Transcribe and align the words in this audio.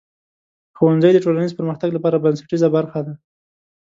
ښوونځی 0.77 1.11
د 1.13 1.17
ټولنیز 1.25 1.51
پرمختګ 1.59 1.89
لپاره 1.93 2.21
بنسټیزه 2.23 2.67
برخه 2.75 2.99
ده. 3.07 3.13